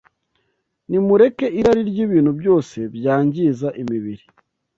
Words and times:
Nimureke 0.89 1.45
irari 1.59 1.81
ry’ibintu 1.91 2.31
byose 2.39 2.77
byangiza 2.95 3.67
imibiri 3.81 4.23